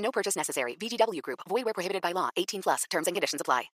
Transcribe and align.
No 0.00 0.10
purchase 0.10 0.36
necessary. 0.36 0.76
VGW 0.76 1.22
Group. 1.22 1.40
Void 1.48 1.64
where 1.64 1.74
prohibited 1.74 2.02
by 2.02 2.12
law. 2.12 2.30
18 2.36 2.62
plus. 2.62 2.84
Terms 2.90 3.06
and 3.06 3.14
conditions 3.14 3.40
apply. 3.40 3.70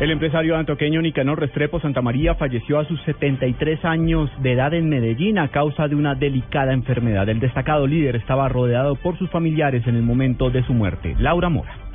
El 0.00 0.12
empresario 0.12 0.56
antoqueño 0.56 1.02
Nicanor 1.02 1.40
Restrepo 1.40 1.80
Santa 1.80 2.00
María 2.00 2.36
falleció 2.36 2.78
a 2.78 2.84
sus 2.86 3.02
73 3.02 3.84
años 3.84 4.30
de 4.40 4.52
edad 4.52 4.72
en 4.72 4.88
Medellín 4.88 5.38
a 5.38 5.50
causa 5.50 5.88
de 5.88 5.96
una 5.96 6.14
delicada 6.14 6.72
enfermedad. 6.72 7.28
El 7.28 7.40
destacado 7.40 7.84
líder 7.84 8.14
estaba 8.14 8.48
rodeado 8.48 8.94
por 8.94 9.18
sus 9.18 9.28
familiares 9.30 9.84
en 9.88 9.96
el 9.96 10.02
momento 10.02 10.50
de 10.50 10.64
su 10.64 10.72
muerte. 10.72 11.16
Laura 11.18 11.48
Mora. 11.48 11.87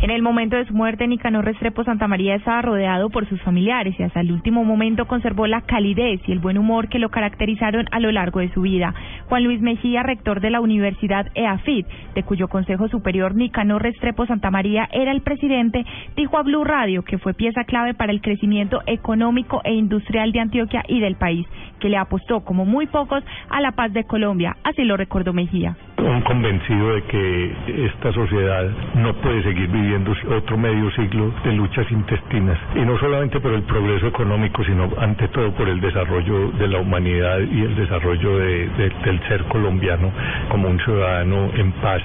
En 0.00 0.10
el 0.10 0.22
momento 0.22 0.54
de 0.54 0.64
su 0.64 0.74
muerte, 0.74 1.08
Nicanor 1.08 1.44
Restrepo 1.44 1.82
Santa 1.82 2.06
María 2.06 2.36
estaba 2.36 2.62
rodeado 2.62 3.10
por 3.10 3.28
sus 3.28 3.42
familiares 3.42 3.98
y 3.98 4.04
hasta 4.04 4.20
el 4.20 4.30
último 4.30 4.62
momento 4.62 5.08
conservó 5.08 5.48
la 5.48 5.62
calidez 5.62 6.20
y 6.24 6.30
el 6.30 6.38
buen 6.38 6.56
humor 6.56 6.88
que 6.88 7.00
lo 7.00 7.08
caracterizaron 7.08 7.86
a 7.90 7.98
lo 7.98 8.12
largo 8.12 8.38
de 8.38 8.52
su 8.52 8.60
vida. 8.60 8.94
Juan 9.28 9.42
Luis 9.42 9.60
Mejía, 9.60 10.04
rector 10.04 10.40
de 10.40 10.50
la 10.50 10.60
Universidad 10.60 11.26
EAFIT, 11.34 11.84
de 12.14 12.22
cuyo 12.22 12.46
Consejo 12.46 12.86
Superior 12.86 13.34
Nicanor 13.34 13.82
Restrepo 13.82 14.24
Santa 14.24 14.52
María 14.52 14.88
era 14.92 15.10
el 15.10 15.22
presidente, 15.22 15.84
dijo 16.16 16.38
a 16.38 16.44
Blue 16.44 16.62
Radio 16.62 17.02
que 17.02 17.18
fue 17.18 17.34
pieza 17.34 17.64
clave 17.64 17.92
para 17.92 18.12
el 18.12 18.20
crecimiento 18.20 18.82
económico 18.86 19.62
e 19.64 19.74
industrial 19.74 20.30
de 20.30 20.38
Antioquia 20.38 20.84
y 20.86 21.00
del 21.00 21.16
país, 21.16 21.44
que 21.80 21.88
le 21.88 21.96
apostó 21.96 22.44
como 22.44 22.64
muy 22.64 22.86
pocos 22.86 23.24
a 23.50 23.60
la 23.60 23.72
paz 23.72 23.92
de 23.92 24.04
Colombia. 24.04 24.56
Así 24.62 24.84
lo 24.84 24.96
recordó 24.96 25.32
Mejía. 25.32 25.76
Un 25.98 26.20
convencido 26.22 26.94
de 26.94 27.02
que 27.02 27.56
esta 27.86 28.12
sociedad 28.12 28.70
no 28.94 29.14
puede 29.14 29.42
seguir 29.42 29.68
viviendo 29.68 30.14
otro 30.30 30.56
medio 30.56 30.90
siglo 30.92 31.32
de 31.44 31.52
luchas 31.52 31.90
intestinas. 31.90 32.58
Y 32.76 32.80
no 32.80 32.96
solamente 32.98 33.40
por 33.40 33.52
el 33.52 33.62
progreso 33.62 34.06
económico, 34.06 34.62
sino 34.64 34.90
ante 34.98 35.26
todo 35.28 35.50
por 35.52 35.68
el 35.68 35.80
desarrollo 35.80 36.52
de 36.52 36.68
la 36.68 36.78
humanidad 36.78 37.40
y 37.40 37.62
el 37.62 37.74
desarrollo 37.74 38.38
de, 38.38 38.68
del 39.04 39.20
ser 39.28 39.44
colombiano 39.44 40.12
como 40.50 40.68
un 40.68 40.78
ciudadano 40.80 41.50
en 41.54 41.72
paz 41.72 42.02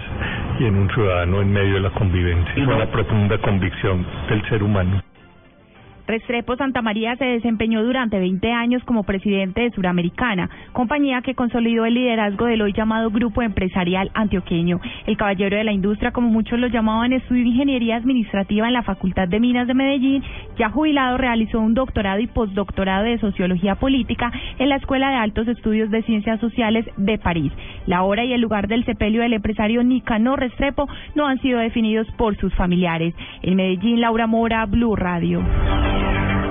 y 0.60 0.66
en 0.66 0.76
un 0.76 0.90
ciudadano 0.90 1.42
en 1.42 1.54
medio 1.54 1.76
de 1.76 1.82
la 1.82 1.92
convivencia. 1.92 2.54
Es 2.56 2.68
una 2.68 2.88
profunda 2.88 3.38
convicción 3.38 4.06
del 4.28 4.42
ser 4.50 4.64
humano. 4.64 5.02
Restrepo 6.06 6.58
Santa 6.58 6.82
María 6.82 7.16
se 7.16 7.24
desempeñó 7.24 7.82
durante 7.82 8.20
20 8.20 8.52
años 8.52 8.84
como 8.84 9.04
presidente 9.04 9.62
de 9.62 9.72
Suramericana, 9.72 10.50
compañía 10.74 11.22
que 11.22 11.34
consolidó 11.34 11.86
el 11.86 11.94
liderazgo 11.94 12.46
del 12.46 12.62
hoy 12.62 12.74
llamado 12.74 13.10
Grupo 13.10 13.42
Empresarial 13.42 14.12
Antioqueño. 14.14 14.82
El 15.08 15.16
caballero 15.16 15.56
de 15.56 15.64
la 15.64 15.72
industria, 15.72 16.12
como 16.12 16.28
muchos 16.28 16.60
lo 16.60 16.68
llamaban, 16.68 17.14
estudió 17.14 17.44
ingeniería 17.44 17.96
administrativa 17.96 18.68
en 18.68 18.74
la 18.74 18.84
Facultad 18.84 19.30
de 19.30 19.40
Minas 19.40 19.68
de 19.68 19.74
Medellín. 19.74 20.24
Ya 20.58 20.70
jubilado, 20.70 21.18
realizó 21.18 21.62
un 21.62 21.74
doctorado 21.74 22.20
y 22.20 22.28
postdoctorado 22.28 23.06
de 23.06 23.18
Sociología 23.20 23.76
Política 23.76 24.30
en 24.60 24.68
la 24.70 24.76
Escuela 24.76 25.10
de 25.10 25.16
Altos 25.16 25.48
Estudios 25.48 25.90
de 25.90 26.04
Ciencias 26.04 26.40
Sociales 26.42 26.86
de 26.98 27.18
París. 27.18 27.54
La 27.86 28.04
hora 28.04 28.26
y 28.26 28.34
el 28.34 28.42
lugar 28.42 28.68
del 28.68 28.86
sepelio 28.86 29.22
del 29.22 29.34
empresario 29.34 29.84
Nicanor 29.84 30.42
Restrepo 30.42 30.88
no 31.16 31.28
han 31.28 31.40
sido 31.40 31.60
definidos 31.60 32.08
por 32.18 32.36
sus 32.38 32.54
familiares. 32.56 33.16
En 33.42 33.56
Medellín, 33.56 34.02
Laura 34.02 34.28
Mora, 34.28 34.66
Blue 34.66 34.96
Radio. 34.96 35.42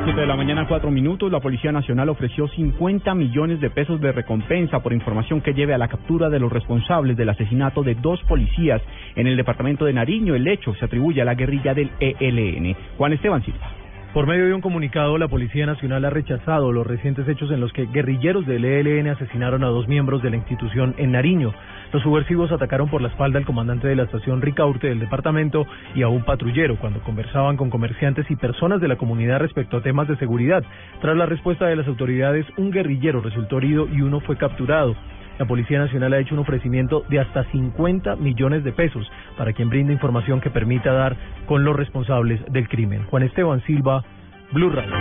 7 0.05 0.21
de 0.21 0.27
la 0.27 0.35
mañana, 0.35 0.67
4 0.67 0.91
minutos, 0.91 1.31
la 1.31 1.39
Policía 1.39 1.71
Nacional 1.71 2.09
ofreció 2.09 2.49
50 2.49 3.15
millones 3.15 3.61
de 3.61 3.71
pesos 3.71 4.01
de 4.01 4.11
recompensa 4.11 4.81
por 4.81 4.93
información 4.93 5.41
que 5.41 5.55
lleve 5.55 5.75
a 5.75 5.79
la 5.79 5.87
captura 5.87 6.29
de 6.29 6.41
los 6.41 6.51
responsables 6.51 7.17
del 7.17 7.29
asesinato 7.29 7.85
de 7.85 7.95
dos 7.95 8.21
policías 8.25 8.83
en 9.15 9.29
el 9.29 9.37
departamento 9.37 9.85
de 9.85 9.93
Nariño. 9.93 10.35
El 10.35 10.49
hecho 10.49 10.75
se 10.75 10.87
atribuye 10.87 11.23
a 11.23 11.25
la 11.25 11.37
guerrilla 11.37 11.73
del 11.73 11.93
ELN. 12.01 12.75
Juan 12.99 13.13
Esteban 13.13 13.45
Silva. 13.45 13.82
Por 14.13 14.27
medio 14.27 14.45
de 14.45 14.53
un 14.53 14.61
comunicado, 14.61 15.17
la 15.17 15.27
Policía 15.27 15.65
Nacional 15.65 16.05
ha 16.05 16.11
rechazado 16.11 16.71
los 16.71 16.87
recientes 16.87 17.27
hechos 17.27 17.51
en 17.51 17.61
los 17.61 17.73
que 17.73 17.87
guerrilleros 17.87 18.45
del 18.45 18.67
ELN 18.67 19.09
asesinaron 19.09 19.65
a 19.65 19.69
dos 19.69 19.89
miembros 19.89 20.23
de 20.23 20.29
la 20.29 20.37
institución 20.37 20.95
en 20.99 21.13
Nariño. 21.13 21.55
Los 21.95 22.03
subversivos 22.03 22.53
atacaron 22.53 22.91
por 22.91 23.01
la 23.01 23.09
espalda 23.09 23.39
al 23.39 23.47
comandante 23.47 23.89
de 23.89 23.97
la 23.97 24.03
estación 24.03 24.43
Ricaurte 24.43 24.89
del 24.89 25.01
departamento 25.01 25.67
y 25.95 26.03
a 26.03 26.09
un 26.09 26.25
patrullero 26.25 26.77
cuando 26.79 27.01
conversaban 27.01 27.57
con 27.57 27.71
comerciantes 27.71 28.31
y 28.31 28.37
personas 28.37 28.83
de 28.83 28.89
la 28.89 28.97
comunidad 28.97 29.39
respecto 29.39 29.79
a 29.79 29.83
temas 29.83 30.09
de 30.09 30.19
seguridad. 30.19 30.63
Tras 31.01 31.17
la 31.17 31.25
respuesta 31.25 31.65
de 31.65 31.77
las 31.77 31.89
autoridades, 31.89 32.45
un 32.59 32.71
guerrillero 32.71 33.23
resultó 33.23 33.57
herido 33.57 33.89
y 33.91 34.03
uno 34.03 34.21
fue 34.21 34.37
capturado. 34.37 34.95
La 35.43 35.49
Policía 35.49 35.81
Nacional 35.81 36.13
ha 36.13 36.21
hecho 36.21 36.37
un 36.37 36.43
ofrecimiento 36.43 37.05
de 37.09 37.19
hasta 37.19 37.43
50 37.51 38.15
millones 38.15 38.63
de 38.63 38.71
pesos 38.71 39.05
para 39.37 39.53
quien 39.53 39.71
brinde 39.71 39.93
información 39.93 40.41
que 40.41 40.51
permita 40.51 40.93
dar 40.93 41.17
con 41.47 41.65
los 41.65 41.75
responsables 41.75 42.41
del 42.53 42.69
crimen. 42.69 43.07
Juan 43.07 43.25
Esteban 43.25 43.61
Silva, 43.67 44.05
Blue 44.53 44.71
Radio. 44.71 44.95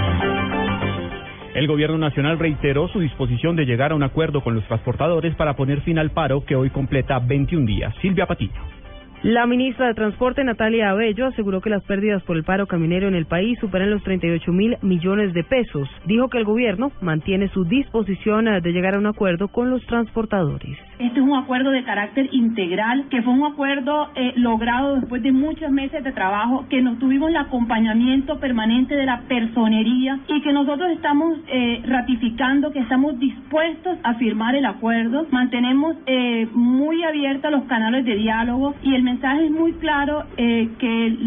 El 1.53 1.68
gobierno 1.68 2.00
nacional 2.00 2.40
reiteró 2.40 2.88
su 2.88 3.01
disposición 3.01 3.56
de 3.56 3.66
llegar 3.66 3.91
a 3.91 3.96
un 3.96 4.01
acuerdo 4.01 4.41
con 4.41 4.56
los 4.56 4.66
transportadores 4.66 5.35
para 5.35 5.56
poner 5.56 5.81
fin 5.81 6.00
al 6.00 6.09
paro 6.09 6.44
que 6.44 6.56
hoy 6.56 6.72
completa 6.72 7.19
21 7.19 7.68
días. 7.68 7.94
Silvia 8.01 8.25
Patiño. 8.25 8.81
La 9.24 9.46
ministra 9.46 9.86
de 9.86 9.94
Transporte, 9.94 10.44
Natalia 10.44 10.90
Abello, 10.90 11.28
aseguró 11.28 11.62
que 11.62 11.70
las 11.70 11.84
pérdidas 11.84 12.24
por 12.24 12.38
el 12.38 12.44
paro 12.44 12.66
caminero 12.66 13.08
en 13.08 13.14
el 13.14 13.28
país 13.28 13.59
superan 13.59 13.92
los 13.92 14.02
38 14.02 14.52
mil 14.52 14.78
millones 14.82 15.32
de 15.36 15.44
pesos. 15.44 15.88
Dijo 16.06 16.28
que 16.28 16.40
el 16.40 16.44
gobierno 16.44 16.92
mantiene 17.02 17.48
su 17.50 17.64
disposición 17.64 18.46
de 18.46 18.72
llegar 18.72 18.96
a 18.96 18.98
un 18.98 19.06
acuerdo 19.06 19.50
con 19.50 19.70
los 19.70 19.86
transportadores. 19.86 20.76
Este 21.01 21.19
es 21.19 21.25
un 21.25 21.35
acuerdo 21.35 21.72
de 21.72 21.84
carácter 21.84 22.29
integral, 22.31 23.06
que 23.09 23.23
fue 23.23 23.34
un 23.34 23.44
acuerdo 23.44 24.09
eh, 24.13 24.34
logrado 24.35 24.97
después 25.00 25.23
de 25.23 25.31
muchos 25.31 25.72
meses 25.72 26.03
de 26.03 26.12
trabajo, 26.12 26.66
que 26.69 26.79
nos 26.84 27.00
tuvimos 27.00 27.29
el 27.29 27.38
acompañamiento 27.38 28.39
permanente 28.39 28.94
de 28.94 29.07
la 29.07 29.22
personería 29.22 30.19
y 30.28 30.41
que 30.41 30.53
nosotros 30.53 30.91
estamos 30.91 31.39
eh, 31.47 31.81
ratificando 31.88 32.72
que 32.72 32.79
estamos 32.79 33.17
dispuestos 33.17 33.97
a 34.03 34.13
firmar 34.16 34.56
el 34.56 34.66
acuerdo. 34.66 35.25
Mantenemos 35.31 35.95
eh, 36.06 36.47
muy 36.53 37.03
abiertos 37.03 37.51
los 37.51 37.63
canales 37.63 38.06
de 38.06 38.16
diálogo 38.16 38.75
y 38.83 38.94
el 38.94 39.01
mensaje 39.01 39.45
es 39.45 39.51
muy 39.51 39.73
claro 39.73 40.25
eh, 40.38 40.69
que 40.78 41.18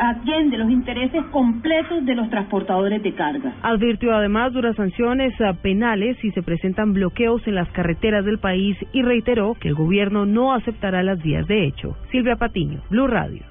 atiende 0.00 0.58
los 0.58 0.70
intereses 0.70 1.24
completos 1.30 2.04
de 2.04 2.14
los 2.14 2.28
transportadores 2.28 3.02
de 3.02 3.14
carga. 3.14 3.54
Advirtió 3.62 4.14
además 4.14 4.52
duras 4.52 4.76
sanciones 4.76 5.32
ah, 5.40 5.54
penales 5.62 6.18
si 6.20 6.30
se 6.32 6.42
presentan 6.42 6.92
bloqueos 6.92 7.40
en 7.46 7.54
las 7.54 7.70
carreteras 7.70 8.26
del 8.26 8.38
país 8.38 8.76
y 8.92 9.13
reiteró 9.14 9.54
que 9.54 9.68
el 9.68 9.74
gobierno 9.76 10.26
no 10.26 10.52
aceptará 10.52 11.04
las 11.04 11.22
vías 11.22 11.46
de 11.46 11.66
hecho. 11.66 11.96
Silvia 12.10 12.34
Patiño, 12.34 12.80
Blue 12.90 13.06
Radio. 13.06 13.42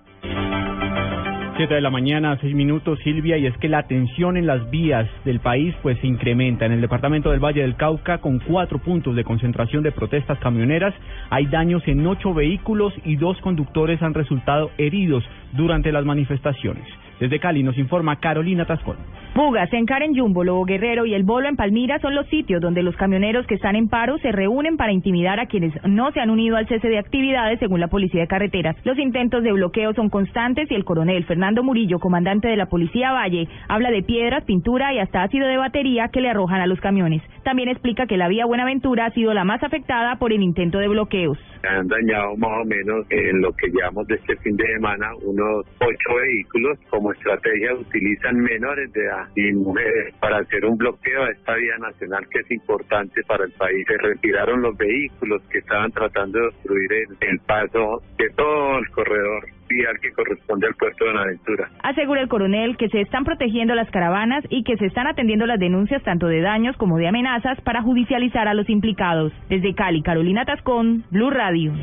7 1.55 1.73
de 1.73 1.81
la 1.81 1.89
mañana, 1.89 2.37
6 2.41 2.53
minutos, 2.53 2.99
Silvia, 3.03 3.37
y 3.37 3.45
es 3.45 3.55
que 3.59 3.69
la 3.69 3.83
tensión 3.83 4.35
en 4.35 4.45
las 4.45 4.69
vías 4.71 5.07
del 5.23 5.39
país 5.39 5.73
pues 5.81 5.97
se 5.99 6.07
incrementa. 6.07 6.65
En 6.65 6.73
el 6.73 6.81
departamento 6.81 7.29
del 7.31 7.39
Valle 7.39 7.61
del 7.61 7.77
Cauca, 7.77 8.17
con 8.17 8.39
cuatro 8.39 8.79
puntos 8.79 9.15
de 9.15 9.23
concentración 9.23 9.83
de 9.83 9.93
protestas 9.93 10.37
camioneras, 10.39 10.93
hay 11.29 11.45
daños 11.45 11.81
en 11.87 12.05
ocho 12.05 12.33
vehículos 12.33 12.93
y 13.05 13.15
dos 13.15 13.39
conductores 13.39 14.01
han 14.01 14.13
resultado 14.13 14.71
heridos 14.77 15.23
durante 15.53 15.93
las 15.93 16.03
manifestaciones. 16.03 16.83
Desde 17.23 17.39
Cali 17.39 17.63
nos 17.63 17.77
informa 17.77 18.17
Carolina 18.17 18.65
Tascón. 18.65 18.97
Bugas 19.33 19.71
en 19.71 19.85
Karen 19.85 20.13
Jumbo, 20.13 20.43
Lobo 20.43 20.65
Guerrero 20.65 21.05
y 21.05 21.13
El 21.13 21.23
Bolo 21.23 21.47
en 21.47 21.55
Palmira 21.55 21.97
son 21.99 22.15
los 22.15 22.27
sitios 22.27 22.61
donde 22.61 22.83
los 22.83 22.97
camioneros 22.97 23.47
que 23.47 23.55
están 23.55 23.77
en 23.77 23.87
paro 23.87 24.17
se 24.17 24.33
reúnen 24.33 24.75
para 24.75 24.91
intimidar 24.91 25.39
a 25.39 25.45
quienes 25.45 25.73
no 25.85 26.11
se 26.11 26.19
han 26.19 26.29
unido 26.29 26.57
al 26.57 26.67
cese 26.67 26.89
de 26.89 26.99
actividades 26.99 27.59
según 27.59 27.79
la 27.79 27.87
Policía 27.87 28.19
de 28.19 28.27
Carreteras. 28.27 28.75
Los 28.83 28.99
intentos 28.99 29.41
de 29.41 29.53
bloqueo 29.53 29.93
son 29.93 30.09
constantes 30.09 30.69
y 30.69 30.75
el 30.75 30.83
coronel 30.83 31.23
Fernando 31.23 31.63
Murillo, 31.63 31.97
comandante 31.99 32.49
de 32.49 32.57
la 32.57 32.65
Policía 32.65 33.13
Valle, 33.13 33.47
habla 33.69 33.89
de 33.89 34.03
piedras, 34.03 34.43
pintura 34.43 34.93
y 34.93 34.99
hasta 34.99 35.23
ácido 35.23 35.47
de 35.47 35.55
batería 35.55 36.09
que 36.09 36.19
le 36.19 36.29
arrojan 36.29 36.59
a 36.59 36.67
los 36.67 36.81
camiones. 36.81 37.21
También 37.45 37.69
explica 37.69 38.05
que 38.05 38.17
la 38.17 38.27
vía 38.27 38.45
Buenaventura 38.45 39.05
ha 39.05 39.11
sido 39.11 39.33
la 39.33 39.45
más 39.45 39.63
afectada 39.63 40.17
por 40.17 40.33
el 40.33 40.43
intento 40.43 40.77
de 40.79 40.89
bloqueos. 40.89 41.37
Han 41.63 41.87
dañado 41.87 42.35
más 42.37 42.61
o 42.61 42.65
menos 42.65 43.05
en 43.09 43.41
lo 43.41 43.51
que 43.53 43.67
llevamos 43.67 44.05
de 44.07 44.15
este 44.15 44.35
fin 44.37 44.55
de 44.57 44.65
semana 44.73 45.11
unos 45.23 45.65
ocho 45.79 46.15
vehículos. 46.21 46.77
Como 46.89 47.13
estrategia 47.13 47.73
utilizan 47.73 48.35
menores 48.37 48.91
de 48.91 49.05
edad 49.05 49.27
y 49.35 49.51
mujeres 49.53 50.13
para 50.19 50.39
hacer 50.39 50.65
un 50.65 50.77
bloqueo 50.77 51.23
a 51.23 51.31
esta 51.31 51.55
vía 51.55 51.77
nacional 51.77 52.27
que 52.29 52.39
es 52.39 52.51
importante 52.51 53.23
para 53.23 53.45
el 53.45 53.51
país. 53.53 53.85
Se 53.87 53.97
retiraron 53.97 54.61
los 54.61 54.77
vehículos 54.77 55.41
que 55.49 55.59
estaban 55.59 55.91
tratando 55.91 56.39
de 56.39 56.47
obstruir 56.47 56.91
el, 57.21 57.39
paso 57.39 58.01
de 58.17 58.29
todo 58.35 58.79
el 58.79 58.89
corredor 58.89 59.45
vial 59.73 59.99
que 60.01 60.11
corresponde 60.11 60.67
al 60.67 60.75
puerto 60.75 61.05
de 61.05 61.11
Buenaventura. 61.11 61.69
Asegura 61.83 62.21
el 62.21 62.27
coronel 62.27 62.77
que 62.77 62.89
se 62.89 63.01
están 63.01 63.23
protegiendo 63.23 63.75
las 63.75 63.89
caravanas 63.91 64.43
y 64.49 64.63
que 64.63 64.77
se 64.77 64.85
están 64.85 65.07
atendiendo 65.07 65.45
las 65.45 65.59
denuncias 65.59 66.03
tanto 66.03 66.27
de 66.27 66.41
daños 66.41 66.77
como 66.77 66.97
de 66.97 67.07
amenazas 67.07 67.59
para 67.61 67.81
judicializar 67.81 68.47
a 68.47 68.53
los 68.53 68.69
implicados. 68.69 69.33
Desde 69.49 69.73
Cali, 69.75 70.01
Carolina 70.01 70.45
Tascón, 70.45 71.03
Blue 71.11 71.29
Radio. 71.29 71.73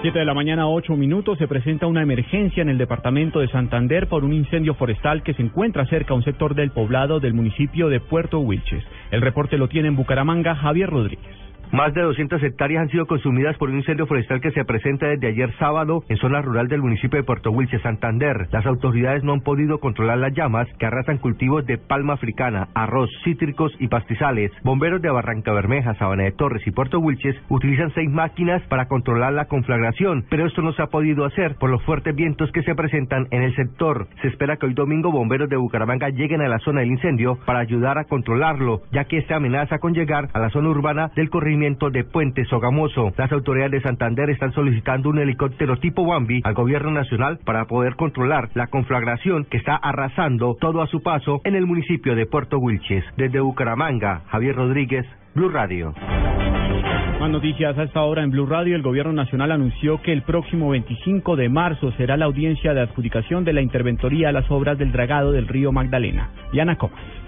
Siete 0.00 0.20
de 0.20 0.24
la 0.24 0.34
mañana, 0.34 0.68
ocho 0.68 0.96
minutos, 0.96 1.38
se 1.38 1.48
presenta 1.48 1.88
una 1.88 2.02
emergencia 2.02 2.62
en 2.62 2.68
el 2.68 2.78
departamento 2.78 3.40
de 3.40 3.48
Santander 3.48 4.06
por 4.06 4.24
un 4.24 4.32
incendio 4.32 4.74
forestal 4.74 5.24
que 5.24 5.34
se 5.34 5.42
encuentra 5.42 5.86
cerca 5.86 6.14
a 6.14 6.16
un 6.16 6.22
sector 6.22 6.54
del 6.54 6.70
poblado 6.70 7.18
del 7.18 7.34
municipio 7.34 7.88
de 7.88 7.98
Puerto 7.98 8.38
Wilches. 8.38 8.84
El 9.10 9.22
reporte 9.22 9.58
lo 9.58 9.68
tiene 9.68 9.88
en 9.88 9.96
Bucaramanga 9.96 10.54
Javier 10.54 10.88
Rodríguez. 10.88 11.47
Más 11.72 11.92
de 11.92 12.00
200 12.00 12.42
hectáreas 12.42 12.82
han 12.82 12.88
sido 12.88 13.06
consumidas 13.06 13.56
por 13.58 13.68
un 13.68 13.76
incendio 13.76 14.06
forestal 14.06 14.40
que 14.40 14.52
se 14.52 14.64
presenta 14.64 15.06
desde 15.06 15.28
ayer 15.28 15.52
sábado 15.58 16.02
en 16.08 16.16
zona 16.16 16.40
rural 16.40 16.66
del 16.68 16.80
municipio 16.80 17.18
de 17.18 17.24
Puerto 17.24 17.50
Wilches, 17.50 17.82
Santander. 17.82 18.48
Las 18.50 18.64
autoridades 18.64 19.22
no 19.22 19.34
han 19.34 19.42
podido 19.42 19.78
controlar 19.78 20.16
las 20.16 20.32
llamas 20.32 20.66
que 20.78 20.86
arrasan 20.86 21.18
cultivos 21.18 21.66
de 21.66 21.76
palma 21.76 22.14
africana, 22.14 22.68
arroz, 22.74 23.10
cítricos 23.22 23.70
y 23.78 23.88
pastizales. 23.88 24.50
Bomberos 24.64 25.02
de 25.02 25.10
Barranca 25.10 25.52
Bermeja, 25.52 25.94
Sabana 25.96 26.24
de 26.24 26.32
Torres 26.32 26.66
y 26.66 26.70
Puerto 26.70 27.00
Wilches 27.00 27.36
utilizan 27.50 27.92
seis 27.94 28.10
máquinas 28.10 28.62
para 28.68 28.88
controlar 28.88 29.34
la 29.34 29.44
conflagración, 29.44 30.24
pero 30.30 30.46
esto 30.46 30.62
no 30.62 30.72
se 30.72 30.82
ha 30.82 30.86
podido 30.86 31.26
hacer 31.26 31.56
por 31.56 31.68
los 31.68 31.82
fuertes 31.84 32.16
vientos 32.16 32.50
que 32.50 32.62
se 32.62 32.74
presentan 32.74 33.26
en 33.30 33.42
el 33.42 33.54
sector. 33.54 34.08
Se 34.22 34.28
espera 34.28 34.56
que 34.56 34.64
hoy 34.64 34.72
domingo 34.72 35.12
bomberos 35.12 35.50
de 35.50 35.56
Bucaramanga 35.56 36.08
lleguen 36.08 36.40
a 36.40 36.48
la 36.48 36.60
zona 36.60 36.80
del 36.80 36.92
incendio 36.92 37.38
para 37.44 37.58
ayudar 37.58 37.98
a 37.98 38.04
controlarlo, 38.04 38.80
ya 38.90 39.04
que 39.04 39.18
esta 39.18 39.36
amenaza 39.36 39.78
con 39.78 39.92
llegar 39.92 40.28
a 40.32 40.38
la 40.38 40.48
zona 40.48 40.70
urbana 40.70 41.10
del 41.14 41.28
corrimiento 41.58 41.90
de 41.90 42.04
Puente 42.04 42.44
Sogamoso. 42.44 43.10
Las 43.16 43.32
autoridades 43.32 43.72
de 43.72 43.80
Santander 43.80 44.30
están 44.30 44.52
solicitando 44.52 45.08
un 45.08 45.18
helicóptero 45.18 45.76
tipo 45.78 46.02
Wambi 46.02 46.40
al 46.44 46.54
gobierno 46.54 46.92
nacional 46.92 47.40
para 47.44 47.64
poder 47.64 47.96
controlar 47.96 48.48
la 48.54 48.68
conflagración 48.68 49.44
que 49.44 49.56
está 49.56 49.74
arrasando 49.74 50.54
todo 50.60 50.82
a 50.82 50.86
su 50.86 51.02
paso 51.02 51.40
en 51.42 51.56
el 51.56 51.66
municipio 51.66 52.14
de 52.14 52.26
Puerto 52.26 52.58
Wilches. 52.58 53.04
Desde 53.16 53.40
Bucaramanga, 53.40 54.22
Javier 54.28 54.54
Rodríguez, 54.54 55.04
Blue 55.34 55.48
Radio. 55.48 55.94
Más 57.18 57.30
noticias 57.30 57.76
a 57.76 57.82
esta 57.82 58.02
hora 58.02 58.22
en 58.22 58.30
Blue 58.30 58.46
Radio. 58.46 58.76
El 58.76 58.82
gobierno 58.82 59.12
nacional 59.12 59.50
anunció 59.50 60.00
que 60.00 60.12
el 60.12 60.22
próximo 60.22 60.70
25 60.70 61.34
de 61.34 61.48
marzo 61.48 61.90
será 61.96 62.16
la 62.16 62.26
audiencia 62.26 62.72
de 62.72 62.82
adjudicación 62.82 63.42
de 63.42 63.52
la 63.52 63.62
interventoría 63.62 64.28
a 64.28 64.32
las 64.32 64.48
obras 64.48 64.78
del 64.78 64.92
dragado 64.92 65.32
del 65.32 65.48
río 65.48 65.72
Magdalena. 65.72 66.30
Diana 66.52 66.76
Comas. 66.76 67.27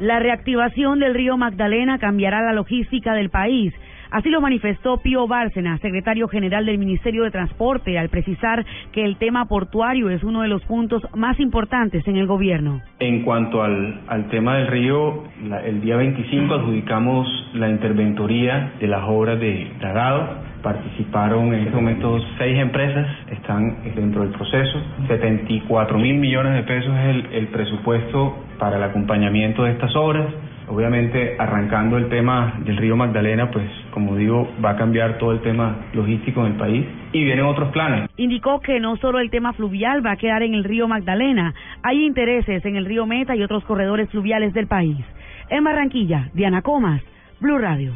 La 0.00 0.18
reactivación 0.18 0.98
del 0.98 1.12
río 1.12 1.36
Magdalena 1.36 1.98
cambiará 1.98 2.40
la 2.40 2.54
logística 2.54 3.12
del 3.12 3.28
país. 3.28 3.74
Así 4.10 4.30
lo 4.30 4.40
manifestó 4.40 4.96
Pío 4.96 5.28
Bárcena, 5.28 5.76
secretario 5.76 6.26
general 6.26 6.64
del 6.64 6.78
Ministerio 6.78 7.22
de 7.24 7.30
Transporte, 7.30 7.98
al 7.98 8.08
precisar 8.08 8.64
que 8.92 9.04
el 9.04 9.18
tema 9.18 9.44
portuario 9.44 10.08
es 10.08 10.24
uno 10.24 10.40
de 10.40 10.48
los 10.48 10.64
puntos 10.64 11.06
más 11.14 11.38
importantes 11.38 12.08
en 12.08 12.16
el 12.16 12.26
gobierno. 12.26 12.80
En 12.98 13.22
cuanto 13.24 13.62
al, 13.62 14.00
al 14.08 14.30
tema 14.30 14.56
del 14.56 14.68
río, 14.68 15.24
el 15.66 15.82
día 15.82 15.96
25 15.96 16.54
adjudicamos 16.54 17.28
la 17.52 17.68
interventoría 17.68 18.72
de 18.80 18.88
las 18.88 19.02
obras 19.06 19.38
de 19.38 19.70
dragado 19.80 20.48
participaron 20.62 21.54
en 21.54 21.60
este 21.60 21.74
momento 21.74 22.20
seis 22.36 22.58
empresas, 22.58 23.06
están 23.30 23.78
dentro 23.94 24.22
del 24.22 24.30
proceso. 24.30 24.78
74 25.08 25.98
mil 25.98 26.16
millones 26.16 26.54
de 26.54 26.62
pesos 26.64 26.92
es 26.98 27.04
el, 27.06 27.26
el 27.32 27.46
presupuesto 27.48 28.44
para 28.60 28.76
el 28.76 28.82
acompañamiento 28.84 29.64
de 29.64 29.72
estas 29.72 29.96
obras. 29.96 30.26
Obviamente, 30.68 31.34
arrancando 31.36 31.96
el 31.96 32.08
tema 32.08 32.60
del 32.64 32.76
río 32.76 32.94
Magdalena, 32.94 33.50
pues 33.50 33.66
como 33.90 34.14
digo, 34.14 34.48
va 34.64 34.70
a 34.70 34.76
cambiar 34.76 35.18
todo 35.18 35.32
el 35.32 35.40
tema 35.40 35.86
logístico 35.94 36.42
en 36.42 36.52
el 36.52 36.58
país 36.58 36.86
y 37.12 37.24
vienen 37.24 37.46
otros 37.46 37.72
planes. 37.72 38.08
Indicó 38.16 38.60
que 38.60 38.78
no 38.78 38.96
solo 38.98 39.18
el 39.18 39.30
tema 39.30 39.52
fluvial 39.54 40.06
va 40.06 40.12
a 40.12 40.16
quedar 40.16 40.44
en 40.44 40.54
el 40.54 40.62
río 40.62 40.86
Magdalena, 40.86 41.54
hay 41.82 42.04
intereses 42.04 42.64
en 42.64 42.76
el 42.76 42.84
río 42.84 43.04
Meta 43.04 43.34
y 43.34 43.42
otros 43.42 43.64
corredores 43.64 44.08
fluviales 44.10 44.54
del 44.54 44.68
país. 44.68 44.98
En 45.48 45.64
Barranquilla, 45.64 46.28
Diana 46.34 46.62
Comas, 46.62 47.02
Blue 47.40 47.58
Radio. 47.58 47.92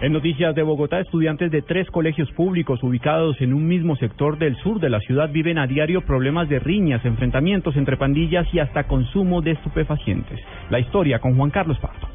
En 0.00 0.12
noticias 0.12 0.54
de 0.54 0.62
Bogotá, 0.62 1.00
estudiantes 1.00 1.50
de 1.50 1.60
tres 1.60 1.90
colegios 1.90 2.30
públicos 2.30 2.80
ubicados 2.84 3.40
en 3.40 3.52
un 3.52 3.66
mismo 3.66 3.96
sector 3.96 4.38
del 4.38 4.54
sur 4.58 4.78
de 4.78 4.90
la 4.90 5.00
ciudad 5.00 5.28
viven 5.28 5.58
a 5.58 5.66
diario 5.66 6.02
problemas 6.02 6.48
de 6.48 6.60
riñas, 6.60 7.04
enfrentamientos 7.04 7.76
entre 7.76 7.96
pandillas 7.96 8.46
y 8.54 8.60
hasta 8.60 8.84
consumo 8.84 9.42
de 9.42 9.52
estupefacientes. 9.52 10.38
La 10.70 10.78
historia 10.78 11.18
con 11.18 11.36
Juan 11.36 11.50
Carlos 11.50 11.78
Pardo. 11.80 12.07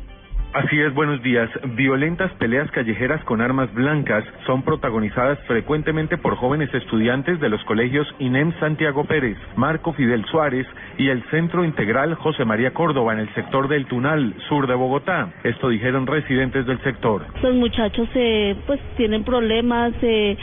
Así 0.53 0.79
es, 0.79 0.93
buenos 0.93 1.19
días. 1.23 1.49
Violentas 1.75 2.31
peleas 2.33 2.69
callejeras 2.69 3.23
con 3.23 3.41
armas 3.41 3.73
blancas 3.73 4.23
son 4.45 4.61
protagonizadas 4.61 5.39
frecuentemente 5.47 6.15
por 6.19 6.35
jóvenes 6.35 6.71
estudiantes 6.71 7.39
de 7.39 7.49
los 7.49 7.63
colegios 7.63 8.07
INEM 8.19 8.53
Santiago 8.59 9.03
Pérez, 9.03 9.35
Marco 9.55 9.93
Fidel 9.93 10.23
Suárez 10.25 10.67
y 10.99 11.09
el 11.09 11.23
Centro 11.31 11.65
Integral 11.65 12.13
José 12.13 12.45
María 12.45 12.71
Córdoba 12.71 13.13
en 13.13 13.19
el 13.21 13.33
sector 13.33 13.67
del 13.67 13.87
Tunal, 13.87 14.35
sur 14.47 14.67
de 14.67 14.75
Bogotá. 14.75 15.33
Esto 15.43 15.69
dijeron 15.69 16.05
residentes 16.05 16.67
del 16.67 16.79
sector. 16.83 17.25
Los 17.41 17.55
muchachos 17.55 18.07
eh, 18.13 18.55
pues 18.67 18.79
tienen 18.95 19.23
problemas, 19.23 19.91
eh, 20.03 20.37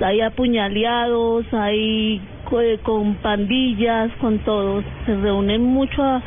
hay 0.00 0.22
apuñaleados, 0.22 1.46
hay 1.54 2.20
con 2.82 3.14
pandillas, 3.16 4.10
con 4.20 4.38
todos. 4.40 4.84
Se 5.04 5.16
reúnen 5.16 5.62
mucho 5.62 6.02
a 6.02 6.22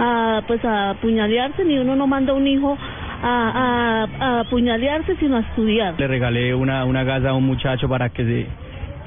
a 0.00 0.42
pues 0.46 0.64
a 0.64 0.90
apuñalearse, 0.90 1.64
ni 1.64 1.78
uno 1.78 1.94
no 1.94 2.06
manda 2.06 2.32
a 2.32 2.36
un 2.36 2.46
hijo 2.46 2.76
a, 3.22 4.06
a, 4.18 4.40
apuñalearse, 4.40 5.16
sino 5.16 5.36
a 5.36 5.40
estudiar. 5.40 5.94
Le 5.98 6.08
regalé 6.08 6.54
una, 6.54 6.84
una 6.86 7.04
gasa 7.04 7.30
a 7.30 7.34
un 7.34 7.44
muchacho 7.44 7.88
para 7.88 8.08
que 8.08 8.24
se, 8.24 8.46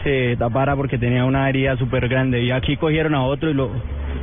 se 0.03 0.37
tapara 0.37 0.75
porque 0.75 0.97
tenía 0.99 1.25
una 1.25 1.49
herida 1.49 1.75
súper 1.77 2.07
grande 2.07 2.43
y 2.43 2.51
aquí 2.51 2.77
cogieron 2.77 3.15
a 3.15 3.23
otro 3.23 3.49
y 3.49 3.53
lo 3.55 3.71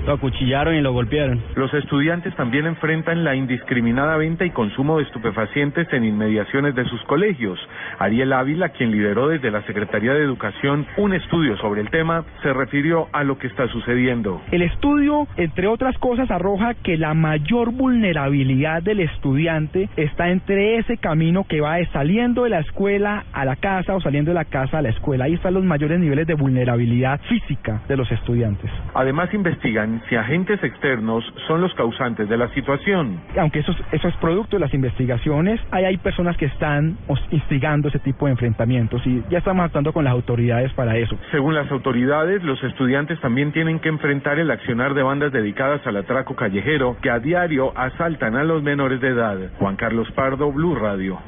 lo 0.06 0.14
acuchillaron 0.14 0.75
y 0.75 0.81
lo 0.81 0.93
golpearon. 0.93 1.41
Los 1.56 1.73
estudiantes 1.75 2.35
también 2.37 2.67
enfrentan 2.67 3.25
la 3.25 3.35
indiscriminada 3.35 4.17
venta 4.17 4.44
y 4.44 4.50
consumo 4.50 4.99
de 4.99 5.05
estupefacientes 5.05 5.93
en 5.93 6.05
inmediaciones 6.05 6.75
de 6.75 6.85
sus 6.85 7.02
colegios. 7.05 7.58
Ariel 7.99 8.32
Ávila, 8.32 8.70
quien 8.70 8.91
lideró 8.91 9.29
desde 9.29 9.50
la 9.50 9.62
Secretaría 9.62 10.14
de 10.14 10.23
Educación 10.23 10.87
un 10.97 11.12
estudio 11.12 11.56
sobre 11.58 11.81
el 11.81 11.91
tema, 11.91 12.25
se 12.43 12.52
refirió 12.52 13.08
a 13.12 13.25
lo 13.25 13.38
que 13.38 13.47
está 13.47 13.67
sucediendo. 13.69 14.41
El 14.50 14.62
estudio, 14.62 15.26
entre 15.37 15.67
otras 15.67 15.97
cosas, 15.99 16.31
arroja 16.31 16.75
que 16.75 16.96
la 16.96 17.14
mayor 17.14 17.73
vulnerabilidad 17.73 18.82
del 18.82 19.00
estudiante 19.00 19.88
está 19.96 20.31
entre 20.31 20.79
ese 20.79 20.96
camino 20.96 21.44
que 21.44 21.61
va 21.61 21.76
saliendo 21.93 22.44
de 22.44 22.50
la 22.50 22.61
escuela 22.61 23.25
a 23.32 23.44
la 23.44 23.56
casa 23.56 23.94
o 23.94 24.00
saliendo 24.00 24.31
de 24.31 24.35
la 24.35 24.44
casa 24.44 24.79
a 24.79 24.82
la 24.82 24.91
escuela. 24.91 25.25
Ahí 25.25 25.35
están 25.35 25.55
los 25.55 25.64
mayores 25.64 25.99
niveles 25.99 26.26
de 26.26 26.35
vulnerabilidad 26.35 27.20
física 27.29 27.82
de 27.88 27.96
los 27.96 28.11
estudiantes. 28.11 28.70
Además, 28.94 29.32
investigan 29.32 29.89
si 30.08 30.16
agentes 30.16 30.62
externos 30.62 31.25
son 31.46 31.60
los 31.60 31.72
causantes 31.75 32.28
de 32.28 32.37
la 32.37 32.48
situación. 32.54 33.20
Aunque 33.38 33.60
eso, 33.60 33.75
eso 33.92 34.08
es 34.08 34.16
producto 34.16 34.56
de 34.56 34.60
las 34.60 34.75
investigaciones, 34.75 35.60
hay, 35.70 35.84
hay 35.84 35.96
personas 35.96 36.37
que 36.37 36.46
están 36.46 36.96
instigando 37.31 37.88
ese 37.88 37.98
tipo 37.98 38.26
de 38.26 38.32
enfrentamientos 38.32 39.04
y 39.06 39.22
ya 39.31 39.38
estamos 39.38 39.64
actuando 39.64 39.92
con 39.92 40.04
las 40.04 40.12
autoridades 40.12 40.72
para 40.74 40.96
eso. 40.96 41.17
Según 41.31 41.55
las 41.55 41.70
autoridades, 41.70 42.43
los 42.43 42.62
estudiantes 42.62 43.20
también 43.20 43.53
tienen 43.53 43.79
que 43.81 43.88
enfrentar 43.88 44.38
el 44.38 44.50
accionar 44.50 44.94
de 44.94 45.03
bandas 45.03 45.32
dedicadas 45.32 45.86
al 45.86 45.96
atraco 45.96 46.34
callejero 46.34 46.96
que 47.03 47.10
a 47.10 47.19
diario 47.19 47.72
asaltan 47.76 48.36
a 48.36 48.44
los 48.44 48.62
menores 48.62 49.00
de 49.00 49.08
edad. 49.08 49.38
Juan 49.58 49.76
Carlos 49.76 50.10
Pardo, 50.12 50.53
Blue 50.53 50.74
Radio. 50.74 51.19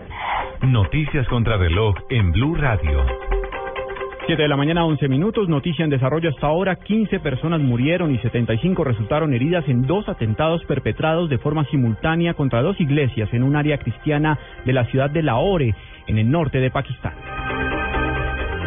Noticias 0.63 1.27
contra 1.29 1.57
reloj 1.57 1.95
en 2.11 2.33
Blue 2.33 2.55
Radio. 2.55 3.05
7 4.33 4.45
de 4.45 4.49
la 4.49 4.57
mañana, 4.57 4.87
11 4.87 5.09
minutos. 5.09 5.47
Noticia 5.47 5.85
en 5.85 5.91
desarrollo 5.91 6.31
hasta 6.31 6.47
ahora. 6.47 6.77
15 6.77 7.21
personas 7.21 7.61
murieron 7.61 8.15
y 8.15 8.19
75 8.21 8.83
resultaron 8.83 9.35
heridas 9.35 9.69
en 9.69 9.83
dos 9.83 10.09
atentados 10.09 10.65
perpetrados 10.65 11.29
de 11.29 11.37
forma 11.37 11.67
simultánea 11.67 12.33
contra 12.33 12.63
dos 12.63 12.81
iglesias 12.81 13.29
en 13.35 13.43
un 13.43 13.57
área 13.57 13.77
cristiana 13.77 14.39
de 14.65 14.73
la 14.73 14.87
ciudad 14.87 15.11
de 15.11 15.23
Lahore, 15.23 15.75
en 16.07 16.17
el 16.17 16.31
norte 16.31 16.61
de 16.61 16.71
Pakistán. 16.71 17.13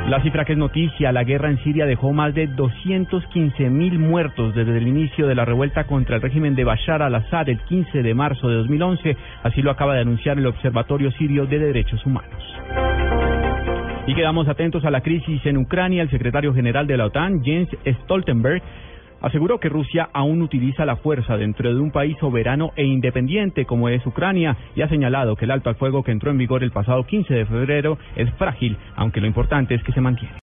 La 0.07 0.22
cifra 0.22 0.45
que 0.45 0.53
es 0.53 0.60
noticia, 0.60 1.12
la 1.12 1.24
guerra 1.24 1.50
en 1.50 1.57
Siria 1.63 1.88
dejó 1.88 2.13
más 2.13 2.36
de 2.36 2.45
215 2.45 3.67
mil 3.72 3.98
muertos 3.98 4.53
desde 4.53 4.77
el 4.77 4.88
inicio 4.88 5.25
de 5.25 5.34
la 5.34 5.45
revuelta 5.45 5.86
contra 5.86 6.17
el 6.17 6.22
régimen 6.22 6.53
de 6.53 6.63
Bashar 6.63 7.01
al-Assad 7.01 7.50
el 7.50 7.60
15 7.62 8.03
de 8.03 8.13
marzo 8.13 8.50
de 8.50 8.57
2011. 8.57 9.17
Así 9.41 9.63
lo 9.63 9.72
acaba 9.72 9.95
de 9.95 10.01
anunciar 10.01 10.38
el 10.38 10.45
Observatorio 10.45 11.10
Sirio 11.13 11.48
de 11.48 11.57
Derechos 11.57 12.05
Humanos. 12.05 12.43
Y 14.07 14.13
quedamos 14.13 14.47
atentos 14.47 14.85
a 14.85 14.91
la 14.91 15.01
crisis 15.01 15.43
en 15.45 15.57
Ucrania. 15.57 16.03
El 16.03 16.12
secretario 16.12 16.53
general 16.53 16.85
de 16.85 16.95
la 16.95 17.07
OTAN, 17.07 17.43
Jens 17.43 17.69
Stoltenberg, 18.03 18.62
aseguró 19.19 19.59
que 19.59 19.67
Rusia 19.67 20.09
aún 20.13 20.43
utiliza 20.43 20.85
la 20.85 20.97
fuerza 20.97 21.38
dentro 21.38 21.74
de 21.74 21.79
un 21.79 21.89
país 21.89 22.15
soberano 22.19 22.71
e 22.75 22.85
independiente 22.85 23.65
como 23.65 23.89
es 23.89 24.05
Ucrania 24.05 24.55
y 24.75 24.83
ha 24.83 24.89
señalado 24.89 25.35
que 25.35 25.45
el 25.45 25.51
alto 25.51 25.69
al 25.69 25.75
fuego 25.75 26.03
que 26.03 26.12
entró 26.12 26.29
en 26.29 26.38
vigor 26.38 26.63
el 26.63 26.69
pasado 26.69 27.03
15 27.03 27.33
de 27.33 27.45
febrero 27.47 27.97
es 28.15 28.31
frágil, 28.35 28.77
aunque 28.95 29.21
lo 29.21 29.27
importante 29.27 29.74
es 29.74 29.83
que 29.83 29.91
se 29.91 30.01
mantiene. 30.01 30.33